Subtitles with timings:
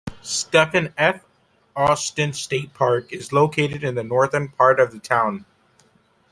[0.23, 1.21] Stephen F.
[1.75, 5.45] Austin State Park is located in the northern part of the town.